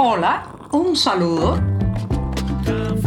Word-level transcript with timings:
Hola, 0.00 0.44
un 0.70 0.94
saludo. 0.94 1.60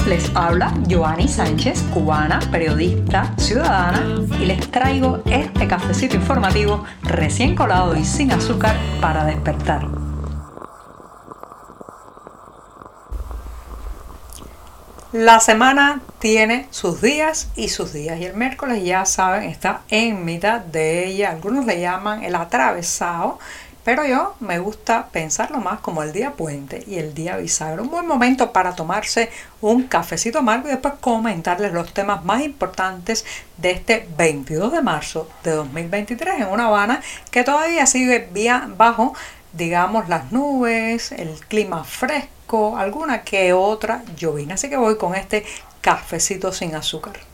Les 0.09 0.29
habla 0.35 0.73
Joanny 0.89 1.25
Sánchez, 1.25 1.83
cubana, 1.93 2.41
periodista, 2.51 3.33
ciudadana, 3.37 4.03
y 4.37 4.45
les 4.45 4.69
traigo 4.69 5.21
este 5.25 5.69
cafecito 5.69 6.17
informativo 6.17 6.83
recién 7.03 7.55
colado 7.55 7.95
y 7.95 8.03
sin 8.03 8.33
azúcar 8.33 8.75
para 8.99 9.23
despertar. 9.23 9.87
La 15.13 15.39
semana 15.39 16.01
tiene 16.19 16.67
sus 16.71 17.01
días 17.01 17.51
y 17.55 17.69
sus 17.69 17.93
días 17.93 18.19
y 18.19 18.25
el 18.25 18.35
miércoles 18.35 18.83
ya 18.83 19.05
saben 19.05 19.43
está 19.43 19.83
en 19.87 20.25
mitad 20.25 20.59
de 20.59 21.07
ella. 21.07 21.29
Algunos 21.29 21.65
le 21.65 21.79
llaman 21.79 22.25
el 22.25 22.35
atravesado 22.35 23.39
pero 23.83 24.05
yo 24.05 24.35
me 24.39 24.59
gusta 24.59 25.07
pensarlo 25.11 25.57
más 25.57 25.79
como 25.79 26.03
el 26.03 26.13
día 26.13 26.33
puente 26.33 26.83
y 26.85 26.97
el 26.99 27.13
día 27.13 27.37
bisagra. 27.37 27.81
Un 27.81 27.89
buen 27.89 28.05
momento 28.05 28.51
para 28.51 28.75
tomarse 28.75 29.31
un 29.59 29.87
cafecito 29.87 30.39
amargo 30.39 30.67
y 30.67 30.71
después 30.71 30.95
comentarles 31.01 31.73
los 31.73 31.93
temas 31.93 32.23
más 32.23 32.41
importantes 32.43 33.25
de 33.57 33.71
este 33.71 34.07
22 34.17 34.71
de 34.71 34.81
marzo 34.81 35.27
de 35.43 35.51
2023 35.51 36.41
en 36.41 36.47
una 36.47 36.67
Habana 36.67 37.01
que 37.31 37.43
todavía 37.43 37.85
sigue 37.87 38.29
bien 38.31 38.77
bajo, 38.77 39.15
digamos, 39.53 40.07
las 40.09 40.31
nubes, 40.31 41.11
el 41.11 41.33
clima 41.47 41.83
fresco, 41.83 42.77
alguna 42.77 43.23
que 43.23 43.53
otra 43.53 44.03
llovina. 44.15 44.53
Así 44.53 44.69
que 44.69 44.77
voy 44.77 44.97
con 44.97 45.15
este 45.15 45.43
cafecito 45.81 46.51
sin 46.51 46.75
azúcar. 46.75 47.31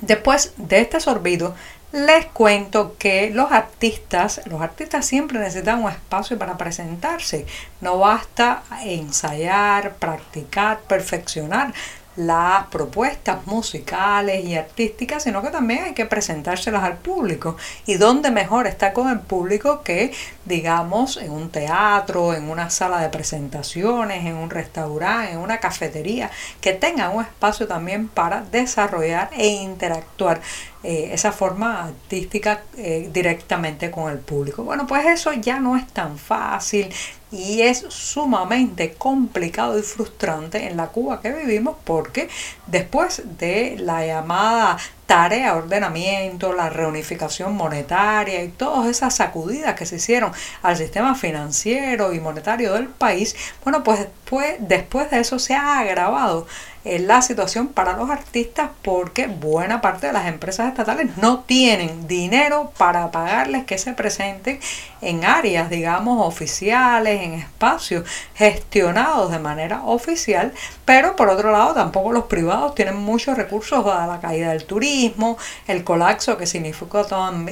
Después 0.00 0.54
de 0.56 0.80
este 0.80 0.98
sorbido, 0.98 1.54
les 1.92 2.26
cuento 2.26 2.96
que 2.98 3.30
los 3.30 3.50
artistas, 3.50 4.42
los 4.46 4.60
artistas 4.60 5.04
siempre 5.06 5.38
necesitan 5.38 5.82
un 5.82 5.90
espacio 5.90 6.38
para 6.38 6.56
presentarse. 6.56 7.46
No 7.80 7.98
basta 7.98 8.62
ensayar, 8.82 9.94
practicar, 9.96 10.80
perfeccionar 10.80 11.72
las 12.16 12.66
propuestas 12.66 13.46
musicales 13.46 14.44
y 14.44 14.56
artísticas, 14.56 15.22
sino 15.22 15.42
que 15.42 15.50
también 15.50 15.84
hay 15.84 15.94
que 15.94 16.06
presentárselas 16.06 16.82
al 16.82 16.98
público. 16.98 17.56
¿Y 17.86 17.94
dónde 17.94 18.30
mejor 18.30 18.66
está 18.66 18.92
con 18.92 19.08
el 19.08 19.20
público 19.20 19.82
que, 19.82 20.12
digamos, 20.44 21.16
en 21.16 21.30
un 21.30 21.50
teatro, 21.50 22.34
en 22.34 22.50
una 22.50 22.68
sala 22.68 23.00
de 23.00 23.08
presentaciones, 23.08 24.26
en 24.26 24.34
un 24.36 24.50
restaurante, 24.50 25.32
en 25.32 25.38
una 25.38 25.58
cafetería, 25.58 26.30
que 26.60 26.72
tengan 26.72 27.14
un 27.14 27.22
espacio 27.22 27.66
también 27.66 28.08
para 28.08 28.42
desarrollar 28.42 29.30
e 29.32 29.46
interactuar 29.46 30.40
eh, 30.82 31.10
esa 31.12 31.30
forma 31.30 31.84
artística 31.84 32.62
eh, 32.76 33.10
directamente 33.12 33.90
con 33.90 34.10
el 34.10 34.18
público. 34.18 34.64
Bueno, 34.64 34.86
pues 34.86 35.04
eso 35.04 35.32
ya 35.34 35.60
no 35.60 35.76
es 35.76 35.86
tan 35.88 36.16
fácil 36.16 36.88
y 37.30 37.60
es 37.60 37.84
sumamente 37.88 38.94
complicado 38.94 39.78
y 39.78 39.82
frustrante 39.82 40.66
en 40.66 40.76
la 40.76 40.88
Cuba 40.88 41.20
que 41.20 41.32
vivimos 41.32 41.76
porque 41.84 42.28
después 42.66 43.22
de 43.38 43.76
la 43.78 44.04
llamada 44.06 44.78
tarea, 45.06 45.56
ordenamiento, 45.56 46.52
la 46.52 46.70
reunificación 46.70 47.56
monetaria 47.56 48.42
y 48.42 48.48
todas 48.48 48.88
esas 48.88 49.16
sacudidas 49.16 49.74
que 49.74 49.84
se 49.84 49.96
hicieron 49.96 50.32
al 50.62 50.76
sistema 50.76 51.14
financiero 51.14 52.12
y 52.14 52.20
monetario 52.20 52.72
del 52.74 52.86
país, 52.88 53.34
bueno, 53.64 53.82
pues 53.84 53.98
después, 53.98 54.56
después 54.60 55.10
de 55.10 55.20
eso 55.20 55.38
se 55.38 55.54
ha 55.54 55.80
agravado 55.80 56.46
es 56.84 57.00
la 57.02 57.20
situación 57.20 57.68
para 57.68 57.96
los 57.96 58.08
artistas 58.08 58.70
porque 58.82 59.26
buena 59.26 59.80
parte 59.80 60.06
de 60.06 60.12
las 60.14 60.26
empresas 60.26 60.68
estatales 60.68 61.16
no 61.18 61.40
tienen 61.40 62.06
dinero 62.08 62.72
para 62.78 63.10
pagarles 63.10 63.64
que 63.64 63.76
se 63.76 63.92
presenten 63.92 64.60
en 65.02 65.24
áreas, 65.24 65.68
digamos, 65.68 66.26
oficiales, 66.26 67.22
en 67.22 67.34
espacios 67.34 68.08
gestionados 68.34 69.30
de 69.30 69.38
manera 69.38 69.82
oficial, 69.84 70.52
pero 70.84 71.16
por 71.16 71.28
otro 71.28 71.52
lado 71.52 71.74
tampoco 71.74 72.12
los 72.12 72.24
privados 72.24 72.74
tienen 72.74 72.96
muchos 72.96 73.36
recursos 73.36 73.86
a 73.86 74.06
la 74.06 74.20
caída 74.20 74.50
del 74.50 74.64
turismo, 74.64 75.36
el 75.66 75.84
colapso 75.84 76.36
que 76.36 76.46
significó, 76.46 77.06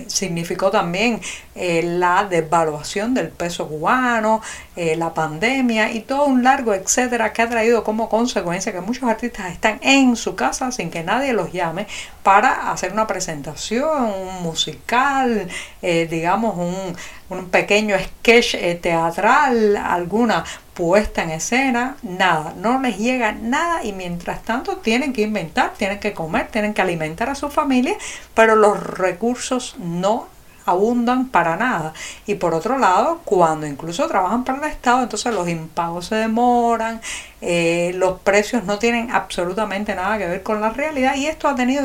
significó 0.07 0.71
también 0.71 1.21
eh, 1.55 1.83
la 1.83 2.25
devaluación 2.25 3.15
del 3.15 3.29
peso 3.29 3.69
cubano, 3.69 4.41
eh, 4.77 4.97
la 4.97 5.13
pandemia 5.13 5.93
y 5.93 6.01
todo 6.01 6.25
un 6.25 6.43
largo 6.43 6.73
etcétera 6.73 7.33
que 7.33 7.43
ha 7.43 7.49
traído 7.49 7.85
como 7.85 8.09
consecuencia 8.09 8.73
que 8.73 8.81
muchos 8.81 9.05
artistas 9.05 9.18
están 9.27 9.79
en 9.83 10.17
su 10.17 10.35
casa 10.35 10.71
sin 10.73 10.91
que 10.91 11.03
nadie 11.03 11.33
los 11.33 11.53
llame 11.53 11.87
para 12.23 12.71
hacer 12.71 12.93
una 12.93 13.07
presentación, 13.07 14.05
un 14.07 14.43
musical, 14.43 15.49
eh, 15.83 16.07
digamos 16.11 16.57
un, 16.57 16.97
un, 17.29 17.49
pequeño 17.51 17.97
sketch 17.99 18.55
eh, 18.55 18.75
teatral, 18.75 19.77
alguna 19.77 20.45
puesta 20.75 21.23
en 21.23 21.31
escena, 21.31 21.97
nada, 22.03 22.55
no 22.57 22.81
les 22.81 22.99
llega 22.99 23.33
nada 23.33 23.83
y 23.85 23.93
mientras 23.93 24.43
tanto 24.43 24.77
tienen 24.77 25.13
que 25.13 25.23
inventar, 25.23 25.75
tienen 25.77 25.99
que 25.99 26.13
comer, 26.13 26.49
tienen 26.49 26.75
que 26.75 26.83
alimentar 26.83 27.29
a 27.29 27.35
su 27.35 27.49
familia, 27.51 27.97
pero 28.35 28.55
los 28.55 28.81
recursos 28.81 29.77
no 29.79 30.29
abundan 30.69 31.29
para 31.29 31.57
nada. 31.57 31.93
Y 32.27 32.35
por 32.35 32.55
otro 32.55 32.79
lado, 32.79 33.21
cuando 33.25 33.67
incluso 33.67 34.07
trabajan 34.07 34.45
para 34.45 34.59
el 34.59 34.73
Estado, 34.73 35.03
entonces 35.03 35.33
los 35.35 35.49
impagos 35.49 36.07
se 36.07 36.17
demoran, 36.17 37.01
eh, 37.41 37.93
los 37.95 38.21
precios 38.21 38.65
no 38.65 38.79
tienen 38.79 39.11
absolutamente 39.11 39.95
nada 39.95 40.19
que 40.19 40.27
ver 40.27 40.43
con 40.43 40.61
la 40.61 40.71
realidad 40.71 41.15
y 41.17 41.27
esto 41.27 41.49
ha 41.49 41.55
tenido 41.55 41.85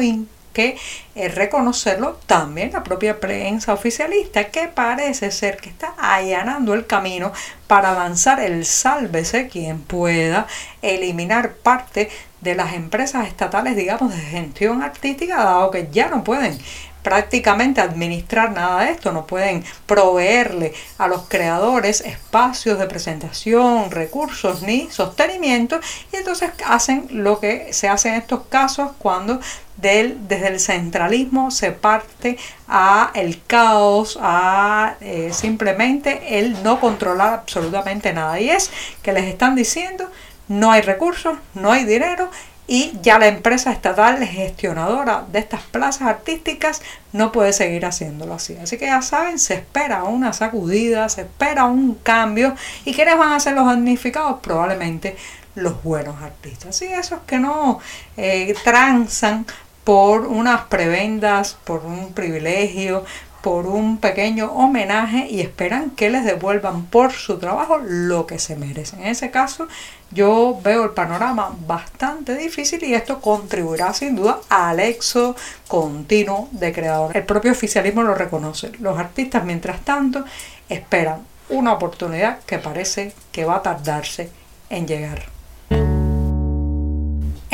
que 0.53 0.77
eh, 1.16 1.27
reconocerlo 1.29 2.19
también 2.25 2.72
la 2.72 2.83
propia 2.83 3.19
prensa 3.19 3.73
oficialista, 3.73 4.45
que 4.45 4.67
parece 4.67 5.31
ser 5.31 5.57
que 5.57 5.69
está 5.69 5.93
allanando 5.97 6.73
el 6.73 6.85
camino 6.85 7.33
para 7.67 7.91
avanzar 7.91 8.39
el 8.39 8.66
sálvese 8.66 9.47
quien 9.47 9.81
pueda, 9.81 10.47
eliminar 10.81 11.53
parte 11.55 12.09
de 12.41 12.55
las 12.55 12.73
empresas 12.73 13.27
estatales, 13.27 13.75
digamos, 13.75 14.13
de 14.13 14.22
gestión 14.22 14.83
artística, 14.83 15.43
dado 15.43 15.72
que 15.72 15.89
ya 15.91 16.09
no 16.09 16.23
pueden 16.23 16.57
prácticamente 17.03 17.81
administrar 17.81 18.52
nada 18.52 18.86
de 18.86 18.91
esto, 18.91 19.12
no 19.12 19.28
pueden 19.28 19.64
proveerle 19.86 20.74
a 20.97 21.08
los 21.08 21.28
creadores 21.28 22.02
espacios 22.02 22.80
de 22.80 22.88
presentación, 22.88 23.91
recursos 23.91 24.64
ni 24.64 24.90
sostenimiento. 24.90 25.80
Y 26.12 26.16
entonces 26.16 26.52
hacen 26.66 27.08
lo 27.12 27.40
que 27.40 27.74
se 27.74 27.88
hace 27.88 28.09
en 28.09 28.16
estos 28.16 28.44
casos 28.50 28.91
cuando 28.97 29.40
desde 29.78 30.47
el 30.47 30.59
centralismo 30.59 31.52
se 31.52 31.72
parte 31.72 32.38
a 32.68 33.12
el 33.16 33.44
caos, 33.46 34.18
a 34.22 34.96
eh, 35.02 35.31
simplemente 35.34 36.40
el 36.40 36.64
no 36.64 36.80
controlar 36.80 37.34
absolutamente 37.34 38.14
nada. 38.14 38.40
Y 38.40 38.50
es 38.50 38.72
que 39.02 39.12
les 39.12 39.25
están 39.25 39.56
diciendo 39.56 40.09
no 40.47 40.72
hay 40.72 40.81
recursos, 40.81 41.38
no 41.53 41.72
hay 41.72 41.85
dinero 41.85 42.30
y 42.68 42.94
ya 43.01 43.19
la 43.19 43.28
empresa 43.28 43.72
estatal 43.72 44.24
gestionadora 44.25 45.25
de 45.31 45.40
estas 45.40 45.62
plazas 45.63 46.07
artísticas 46.07 46.81
no 47.12 47.31
puede 47.31 47.51
seguir 47.51 47.85
haciéndolo 47.85 48.34
así. 48.35 48.56
Así 48.62 48.78
que 48.78 48.85
ya 48.85 49.01
saben, 49.01 49.38
se 49.38 49.56
espera 49.56 50.03
una 50.03 50.31
sacudida, 50.34 51.09
se 51.09 51.22
espera 51.22 51.66
un 51.66 51.96
cambio 51.96 52.56
y 52.85 52.94
¿quiénes 52.94 53.18
van 53.18 53.34
a 53.34 53.40
ser 53.40 53.53
los 53.53 53.66
damnificados? 53.66 54.40
Probablemente 54.41 55.18
los 55.56 55.84
buenos 55.84 56.22
artistas. 56.22 56.81
Y 56.81 56.85
esos 56.85 57.19
que 57.28 57.38
no 57.38 57.79
eh, 58.18 58.56
transan 58.63 59.46
por 59.84 60.22
unas 60.22 60.62
prebendas, 60.63 61.57
por 61.66 61.85
un 61.85 62.13
privilegio, 62.13 63.03
por 63.43 63.67
un 63.67 63.97
pequeño 63.97 64.53
homenaje 64.53 65.27
y 65.29 65.41
esperan 65.41 65.89
que 65.89 66.09
les 66.09 66.23
devuelvan 66.23 66.85
por 66.85 67.11
su 67.11 67.39
trabajo 67.39 67.77
lo 67.77 68.25
que 68.25 68.39
se 68.39 68.55
merecen. 68.55 69.01
En 69.01 69.07
ese 69.07 69.31
caso, 69.31 69.67
yo 70.11 70.57
veo 70.63 70.85
el 70.85 70.91
panorama 70.91 71.53
bastante 71.67 72.37
difícil 72.37 72.81
y 72.85 72.93
esto 72.93 73.19
contribuirá 73.19 73.93
sin 73.93 74.15
duda 74.15 74.39
al 74.47 74.79
éxodo 74.79 75.35
continuo 75.67 76.47
de 76.51 76.71
creadores. 76.71 77.17
El 77.17 77.25
propio 77.25 77.51
oficialismo 77.51 78.01
lo 78.03 78.15
reconoce. 78.15 78.71
Los 78.79 78.97
artistas, 78.97 79.43
mientras 79.43 79.81
tanto, 79.81 80.23
esperan 80.69 81.28
una 81.49 81.73
oportunidad 81.73 82.39
que 82.46 82.59
parece 82.59 83.11
que 83.34 83.43
va 83.43 83.57
a 83.57 83.61
tardarse 83.61 84.29
en 84.69 84.87
llegar. 84.87 85.33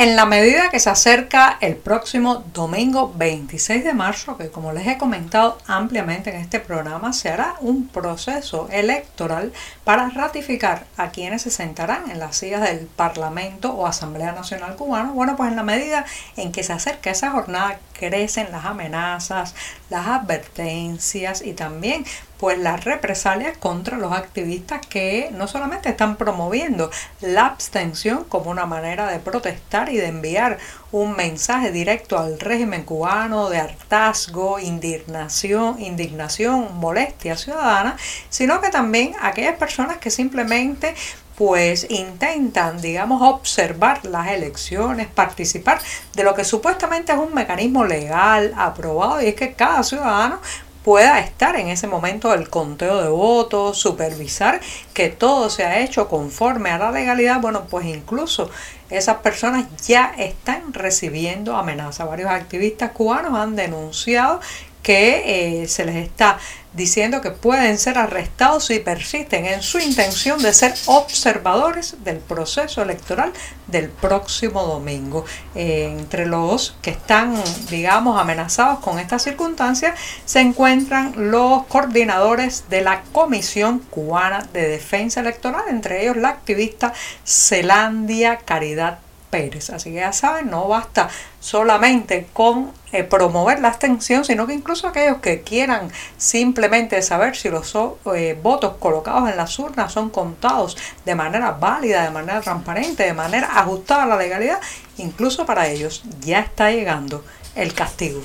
En 0.00 0.16
la 0.16 0.24
medida 0.24 0.70
que 0.70 0.80
se 0.80 0.88
acerca 0.88 1.58
el 1.60 1.76
próximo 1.76 2.42
domingo 2.54 3.12
26 3.16 3.84
de 3.84 3.92
marzo, 3.92 4.38
que 4.38 4.48
como 4.48 4.72
les 4.72 4.86
he 4.86 4.96
comentado 4.96 5.58
ampliamente 5.66 6.30
en 6.30 6.36
este 6.36 6.58
programa, 6.58 7.12
se 7.12 7.28
hará 7.28 7.56
un 7.60 7.86
proceso 7.86 8.66
electoral 8.72 9.52
para 9.84 10.08
ratificar 10.08 10.86
a 10.96 11.10
quienes 11.10 11.42
se 11.42 11.50
sentarán 11.50 12.10
en 12.10 12.18
las 12.18 12.38
sillas 12.38 12.62
del 12.62 12.86
Parlamento 12.86 13.74
o 13.74 13.86
Asamblea 13.86 14.32
Nacional 14.32 14.74
Cubana. 14.76 15.10
Bueno, 15.10 15.36
pues 15.36 15.50
en 15.50 15.56
la 15.56 15.64
medida 15.64 16.06
en 16.38 16.50
que 16.50 16.62
se 16.62 16.72
acerca 16.72 17.10
esa 17.10 17.32
jornada 17.32 17.78
crecen 17.92 18.50
las 18.52 18.64
amenazas, 18.64 19.54
las 19.90 20.06
advertencias 20.06 21.42
y 21.42 21.52
también 21.52 22.06
pues 22.40 22.58
las 22.58 22.84
represalias 22.84 23.58
contra 23.58 23.98
los 23.98 24.12
activistas 24.12 24.80
que 24.86 25.28
no 25.32 25.46
solamente 25.46 25.90
están 25.90 26.16
promoviendo 26.16 26.90
la 27.20 27.44
abstención 27.44 28.24
como 28.24 28.50
una 28.50 28.64
manera 28.64 29.08
de 29.08 29.18
protestar 29.18 29.90
y 29.92 29.98
de 29.98 30.06
enviar 30.06 30.56
un 30.90 31.12
mensaje 31.12 31.70
directo 31.70 32.18
al 32.18 32.40
régimen 32.40 32.84
cubano 32.84 33.50
de 33.50 33.58
hartazgo, 33.58 34.58
indignación, 34.58 35.82
indignación, 35.82 36.78
molestia 36.78 37.36
ciudadana, 37.36 37.98
sino 38.30 38.62
que 38.62 38.70
también 38.70 39.12
aquellas 39.20 39.56
personas 39.56 39.98
que 39.98 40.10
simplemente 40.10 40.94
pues 41.36 41.86
intentan, 41.90 42.80
digamos, 42.80 43.22
observar 43.22 44.04
las 44.04 44.28
elecciones, 44.28 45.08
participar 45.08 45.80
de 46.14 46.22
lo 46.22 46.34
que 46.34 46.44
supuestamente 46.44 47.12
es 47.12 47.18
un 47.18 47.32
mecanismo 47.32 47.84
legal 47.84 48.52
aprobado 48.58 49.22
y 49.22 49.28
es 49.28 49.34
que 49.34 49.54
cada 49.54 49.82
ciudadano 49.82 50.40
pueda 50.84 51.20
estar 51.20 51.56
en 51.56 51.68
ese 51.68 51.86
momento 51.86 52.30
del 52.30 52.48
conteo 52.48 53.02
de 53.02 53.08
votos, 53.08 53.78
supervisar 53.78 54.60
que 54.94 55.08
todo 55.08 55.50
se 55.50 55.64
ha 55.64 55.80
hecho 55.80 56.08
conforme 56.08 56.70
a 56.70 56.78
la 56.78 56.90
legalidad, 56.90 57.40
bueno, 57.40 57.64
pues 57.68 57.86
incluso 57.86 58.50
esas 58.88 59.18
personas 59.18 59.66
ya 59.86 60.12
están 60.18 60.72
recibiendo 60.72 61.56
amenazas. 61.56 62.08
Varios 62.08 62.30
activistas 62.30 62.90
cubanos 62.90 63.34
han 63.34 63.56
denunciado 63.56 64.40
que 64.82 65.62
eh, 65.62 65.68
se 65.68 65.84
les 65.84 65.96
está 65.96 66.38
diciendo 66.72 67.20
que 67.20 67.32
pueden 67.32 67.78
ser 67.78 67.98
arrestados 67.98 68.66
si 68.66 68.78
persisten 68.78 69.44
en 69.44 69.62
su 69.62 69.78
intención 69.78 70.40
de 70.40 70.54
ser 70.54 70.74
observadores 70.86 71.96
del 72.04 72.18
proceso 72.18 72.82
electoral 72.82 73.32
del 73.66 73.88
próximo 73.88 74.62
domingo. 74.64 75.24
Entre 75.54 76.26
los 76.26 76.76
que 76.80 76.90
están, 76.90 77.42
digamos, 77.70 78.20
amenazados 78.20 78.78
con 78.80 78.98
estas 78.98 79.22
circunstancias 79.22 79.98
se 80.24 80.40
encuentran 80.40 81.30
los 81.30 81.66
coordinadores 81.66 82.64
de 82.70 82.82
la 82.82 83.02
Comisión 83.12 83.80
Cubana 83.80 84.46
de 84.52 84.68
Defensa 84.68 85.20
Electoral, 85.20 85.64
entre 85.68 86.02
ellos 86.02 86.16
la 86.16 86.28
activista 86.28 86.92
Celandia 87.24 88.38
Caridad 88.38 88.98
Pérez. 89.30 89.70
Así 89.70 89.90
que 89.90 89.96
ya 89.96 90.12
saben, 90.12 90.50
no 90.50 90.68
basta 90.68 91.08
solamente 91.38 92.26
con 92.32 92.72
eh, 92.92 93.04
promover 93.04 93.60
la 93.60 93.68
abstención, 93.68 94.24
sino 94.24 94.46
que 94.46 94.54
incluso 94.54 94.88
aquellos 94.88 95.18
que 95.18 95.42
quieran 95.42 95.90
simplemente 96.16 97.00
saber 97.02 97.36
si 97.36 97.48
los 97.48 97.72
eh, 98.14 98.38
votos 98.42 98.76
colocados 98.78 99.30
en 99.30 99.36
las 99.36 99.58
urnas 99.58 99.92
son 99.92 100.10
contados 100.10 100.76
de 101.04 101.14
manera 101.14 101.52
válida, 101.52 102.02
de 102.02 102.10
manera 102.10 102.40
transparente, 102.40 103.04
de 103.04 103.14
manera 103.14 103.58
ajustada 103.58 104.02
a 104.02 104.06
la 104.06 104.16
legalidad, 104.16 104.60
incluso 104.98 105.46
para 105.46 105.68
ellos 105.68 106.02
ya 106.20 106.40
está 106.40 106.70
llegando 106.70 107.24
el 107.54 107.72
castigo. 107.72 108.22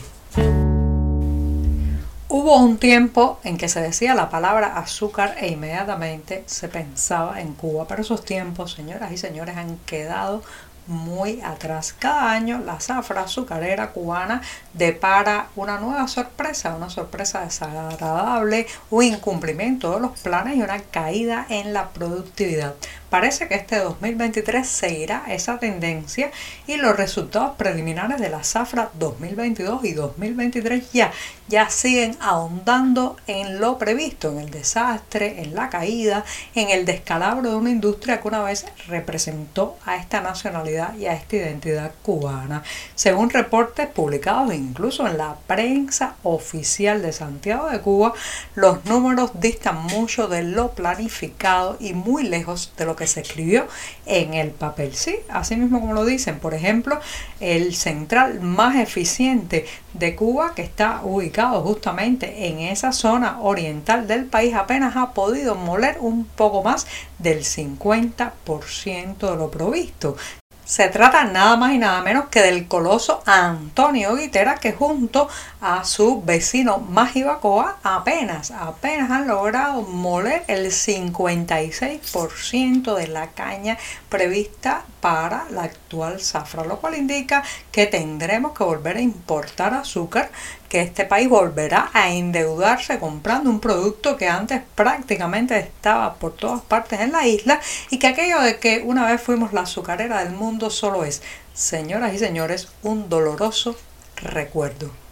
Hubo 2.27 2.57
un 2.57 2.77
tiempo 2.79 3.39
en 3.43 3.57
que 3.57 3.69
se 3.69 3.81
decía 3.81 4.13
la 4.13 4.29
palabra 4.29 4.77
azúcar 4.77 5.35
e 5.39 5.47
inmediatamente 5.47 6.43
se 6.47 6.67
pensaba 6.67 7.39
en 7.39 7.53
Cuba, 7.53 7.87
pero 7.87 8.01
esos 8.01 8.25
tiempos, 8.25 8.73
señoras 8.73 9.11
y 9.11 9.17
señores, 9.17 9.55
han 9.55 9.77
quedado 9.85 10.41
muy 10.87 11.41
atrás. 11.41 11.95
Cada 11.97 12.31
año 12.31 12.59
la 12.59 12.79
zafra 12.79 13.21
azucarera 13.21 13.91
cubana 13.91 14.41
depara 14.73 15.47
una 15.55 15.79
nueva 15.79 16.07
sorpresa, 16.07 16.75
una 16.75 16.89
sorpresa 16.89 17.41
desagradable, 17.41 18.67
un 18.89 19.03
incumplimiento 19.03 19.93
de 19.93 20.01
los 20.01 20.19
planes 20.19 20.57
y 20.57 20.61
una 20.61 20.79
caída 20.81 21.45
en 21.49 21.73
la 21.73 21.89
productividad. 21.89 22.75
Parece 23.09 23.47
que 23.47 23.55
este 23.55 23.77
2023 23.77 24.67
seguirá 24.67 25.23
esa 25.27 25.59
tendencia 25.59 26.31
y 26.67 26.77
los 26.77 26.97
resultados 26.97 27.55
preliminares 27.55 28.19
de 28.19 28.29
la 28.29 28.43
zafra 28.43 28.89
2022 28.95 29.85
y 29.85 29.93
2023 29.93 30.91
ya, 30.91 31.11
ya 31.47 31.69
siguen 31.69 32.17
ahondando 32.19 33.17
en 33.27 33.59
lo 33.59 33.77
previsto, 33.77 34.31
en 34.31 34.39
el 34.39 34.49
desastre, 34.49 35.41
en 35.43 35.53
la 35.53 35.69
caída, 35.69 36.25
en 36.55 36.69
el 36.69 36.85
descalabro 36.85 37.51
de 37.51 37.55
una 37.55 37.69
industria 37.69 38.19
que 38.19 38.27
una 38.27 38.43
vez 38.43 38.65
representó 38.87 39.77
a 39.85 39.97
esta 39.97 40.21
nacionalidad 40.21 40.95
y 40.97 41.05
a 41.05 41.13
esta 41.13 41.35
identidad 41.35 41.91
cubana. 42.01 42.63
Según 42.95 43.29
reportes 43.29 43.87
publicados 43.87 44.53
incluso 44.53 45.07
en 45.07 45.17
la 45.17 45.35
prensa 45.47 46.15
oficial 46.23 47.01
de 47.01 47.13
Santiago 47.13 47.69
de 47.69 47.81
Cuba, 47.81 48.13
los 48.55 48.83
números 48.85 49.31
distan 49.35 49.83
mucho 49.83 50.27
de 50.27 50.43
lo 50.43 50.71
planificado 50.71 51.77
y 51.79 51.93
muy 51.93 52.23
lejos 52.23 52.73
de 52.77 52.85
lo 52.85 52.95
que 52.95 53.04
se 53.07 53.21
escribió 53.21 53.67
en 54.05 54.33
el 54.33 54.51
papel. 54.51 54.93
Sí, 54.95 55.17
así 55.29 55.55
mismo 55.55 55.79
como 55.79 55.93
lo 55.93 56.05
dicen, 56.05 56.39
por 56.39 56.53
ejemplo, 56.53 56.99
el 57.39 57.75
central 57.75 58.41
más 58.41 58.75
eficiente 58.75 59.65
de 59.93 60.15
Cuba, 60.15 60.53
que 60.55 60.61
está 60.61 61.01
ubicado 61.03 61.61
justamente 61.61 62.47
en 62.47 62.59
esa 62.59 62.91
zona 62.91 63.39
oriental 63.41 64.07
del 64.07 64.25
país, 64.25 64.53
apenas 64.53 64.95
ha 64.95 65.13
podido 65.13 65.55
moler 65.55 65.97
un 65.99 66.25
poco 66.25 66.63
más 66.63 66.87
del 67.19 67.43
50% 67.43 69.17
de 69.17 69.35
lo 69.35 69.49
provisto. 69.49 70.17
Se 70.65 70.89
trata 70.89 71.23
nada 71.25 71.57
más 71.57 71.73
y 71.73 71.77
nada 71.77 72.01
menos 72.01 72.29
que 72.29 72.41
del 72.41 72.67
coloso 72.67 73.21
Antonio 73.27 74.15
Guitera 74.15 74.55
que 74.55 74.73
junto 74.73 75.29
a 75.61 75.83
su 75.83 76.23
vecino 76.23 76.79
Majibacoa 76.79 77.77
apenas, 77.83 78.49
apenas 78.49 79.11
han 79.11 79.27
logrado 79.27 79.83
moler 79.83 80.43
el 80.47 80.71
56% 80.71 82.95
de 82.95 83.07
la 83.07 83.27
caña 83.27 83.77
prevista 84.09 84.85
para 85.05 85.45
la 85.51 85.65
actual 85.65 86.19
zafra, 86.19 86.63
lo 86.63 86.79
cual 86.79 86.95
indica 86.95 87.43
que 87.71 87.85
tendremos 87.85 88.57
que 88.57 88.63
volver 88.63 88.97
a 88.97 89.01
importar 89.01 89.75
azúcar, 89.75 90.31
que 90.67 90.81
este 90.81 91.05
país 91.05 91.29
volverá 91.29 91.91
a 91.93 92.09
endeudarse 92.09 92.97
comprando 92.97 93.51
un 93.51 93.59
producto 93.59 94.17
que 94.17 94.27
antes 94.27 94.63
prácticamente 94.73 95.59
estaba 95.59 96.15
por 96.15 96.35
todas 96.35 96.61
partes 96.61 97.01
en 97.01 97.11
la 97.11 97.27
isla 97.27 97.61
y 97.91 97.99
que 97.99 98.07
aquello 98.07 98.41
de 98.41 98.57
que 98.57 98.81
una 98.83 99.05
vez 99.05 99.21
fuimos 99.21 99.53
la 99.53 99.61
azucarera 99.61 100.23
del 100.23 100.33
mundo 100.33 100.71
solo 100.71 101.03
es, 101.03 101.21
señoras 101.53 102.15
y 102.15 102.17
señores, 102.17 102.69
un 102.81 103.07
doloroso 103.07 103.75
recuerdo. 104.15 105.04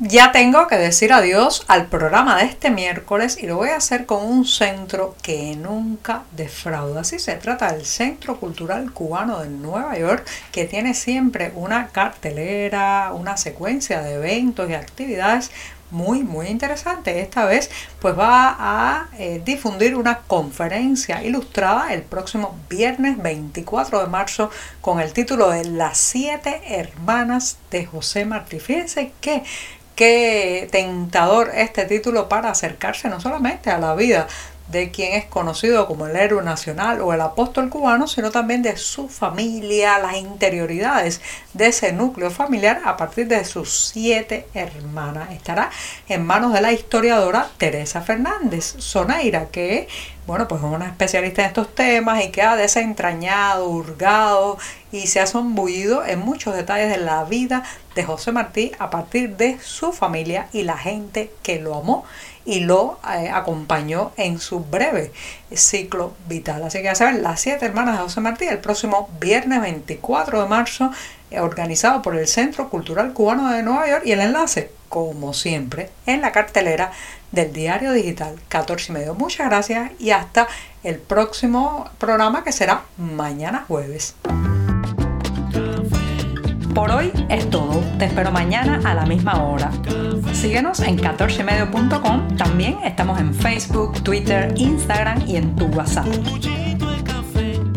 Ya 0.00 0.30
tengo 0.30 0.68
que 0.68 0.76
decir 0.76 1.12
adiós 1.12 1.64
al 1.66 1.86
programa 1.86 2.36
de 2.36 2.44
este 2.44 2.70
miércoles 2.70 3.36
y 3.42 3.48
lo 3.48 3.56
voy 3.56 3.70
a 3.70 3.78
hacer 3.78 4.06
con 4.06 4.24
un 4.24 4.44
centro 4.44 5.16
que 5.22 5.56
nunca 5.56 6.22
defrauda. 6.36 7.00
Así 7.00 7.18
se 7.18 7.34
trata 7.34 7.72
del 7.72 7.84
Centro 7.84 8.38
Cultural 8.38 8.92
Cubano 8.92 9.40
de 9.40 9.48
Nueva 9.48 9.98
York, 9.98 10.24
que 10.52 10.66
tiene 10.66 10.94
siempre 10.94 11.50
una 11.56 11.88
cartelera, 11.88 13.12
una 13.12 13.36
secuencia 13.36 14.00
de 14.00 14.14
eventos 14.14 14.70
y 14.70 14.74
actividades 14.74 15.50
muy 15.90 16.22
muy 16.22 16.48
interesante. 16.48 17.20
Esta 17.20 17.44
vez 17.44 17.70
pues 18.00 18.16
va 18.16 18.56
a 18.58 19.08
eh, 19.18 19.42
difundir 19.44 19.96
una 19.96 20.18
conferencia 20.20 21.22
ilustrada 21.22 21.92
el 21.92 22.02
próximo 22.02 22.58
viernes 22.68 23.20
24 23.20 24.00
de 24.00 24.06
marzo 24.06 24.50
con 24.80 25.00
el 25.00 25.12
título 25.12 25.50
de 25.50 25.64
Las 25.64 25.98
siete 25.98 26.60
hermanas 26.66 27.58
de 27.70 27.86
José 27.86 28.24
Martí. 28.24 28.60
Fíjense 28.60 29.12
que 29.20 29.42
qué 29.98 30.68
tentador 30.70 31.50
este 31.52 31.84
título 31.84 32.28
para 32.28 32.50
acercarse 32.50 33.08
no 33.08 33.20
solamente 33.20 33.68
a 33.68 33.78
la 33.78 33.96
vida 33.96 34.28
de 34.68 34.92
quien 34.92 35.14
es 35.14 35.24
conocido 35.24 35.88
como 35.88 36.06
el 36.06 36.14
héroe 36.14 36.44
nacional 36.44 37.00
o 37.00 37.12
el 37.12 37.20
apóstol 37.20 37.68
cubano, 37.68 38.06
sino 38.06 38.30
también 38.30 38.62
de 38.62 38.76
su 38.76 39.08
familia, 39.08 39.98
las 39.98 40.16
interioridades 40.16 41.20
de 41.52 41.66
ese 41.66 41.92
núcleo 41.92 42.30
familiar 42.30 42.80
a 42.84 42.96
partir 42.96 43.26
de 43.26 43.44
sus 43.44 43.90
siete 43.92 44.46
hermanas. 44.54 45.32
Estará 45.32 45.68
en 46.08 46.24
manos 46.24 46.52
de 46.52 46.60
la 46.60 46.70
historiadora 46.70 47.48
Teresa 47.58 48.00
Fernández 48.00 48.76
Soneira, 48.78 49.46
que 49.46 49.88
bueno, 50.28 50.46
pues 50.46 50.62
es 50.62 50.68
una 50.68 50.88
especialista 50.88 51.40
en 51.40 51.48
estos 51.48 51.74
temas 51.74 52.22
y 52.22 52.28
que 52.28 52.42
ha 52.42 52.54
desentrañado, 52.54 53.66
hurgado 53.66 54.58
y 54.92 55.06
se 55.06 55.20
ha 55.20 55.26
zombuido 55.26 56.04
en 56.04 56.18
muchos 56.18 56.54
detalles 56.54 56.90
de 56.90 56.98
la 56.98 57.24
vida 57.24 57.62
de 57.94 58.04
José 58.04 58.30
Martí 58.30 58.72
a 58.78 58.90
partir 58.90 59.38
de 59.38 59.58
su 59.62 59.90
familia 59.90 60.48
y 60.52 60.64
la 60.64 60.76
gente 60.76 61.32
que 61.42 61.58
lo 61.58 61.74
amó 61.74 62.04
y 62.44 62.60
lo 62.60 62.98
eh, 63.10 63.30
acompañó 63.30 64.12
en 64.18 64.38
su 64.38 64.60
breve 64.60 65.12
ciclo 65.50 66.12
vital. 66.28 66.62
Así 66.62 66.76
que 66.78 66.84
ya 66.84 66.94
saben, 66.94 67.22
las 67.22 67.40
siete 67.40 67.64
hermanas 67.64 67.96
de 67.96 68.02
José 68.04 68.20
Martí 68.20 68.44
el 68.44 68.58
próximo 68.58 69.08
viernes 69.18 69.62
24 69.62 70.42
de 70.42 70.46
marzo, 70.46 70.90
organizado 71.40 72.02
por 72.02 72.16
el 72.16 72.26
Centro 72.26 72.68
Cultural 72.68 73.12
Cubano 73.12 73.50
de 73.50 73.62
Nueva 73.62 73.88
York 73.88 74.02
y 74.04 74.12
el 74.12 74.20
enlace, 74.20 74.70
como 74.88 75.34
siempre, 75.34 75.90
en 76.06 76.20
la 76.20 76.32
cartelera 76.32 76.92
del 77.32 77.52
diario 77.52 77.92
digital 77.92 78.36
14 78.48 78.92
y 78.92 78.94
medio. 78.94 79.14
Muchas 79.14 79.48
gracias 79.48 79.90
y 79.98 80.10
hasta 80.10 80.48
el 80.82 80.98
próximo 80.98 81.88
programa 81.98 82.44
que 82.44 82.52
será 82.52 82.82
mañana 82.96 83.64
jueves. 83.68 84.14
Por 86.74 86.92
hoy 86.92 87.12
es 87.28 87.50
todo. 87.50 87.82
Te 87.98 88.04
espero 88.04 88.30
mañana 88.30 88.80
a 88.84 88.94
la 88.94 89.04
misma 89.04 89.42
hora. 89.42 89.70
Síguenos 90.32 90.78
en 90.80 90.96
14medio.com. 90.96 92.36
También 92.36 92.78
estamos 92.84 93.18
en 93.20 93.34
Facebook, 93.34 94.00
Twitter, 94.04 94.54
Instagram 94.56 95.26
y 95.26 95.36
en 95.36 95.56
tu 95.56 95.66
WhatsApp. 95.66 96.06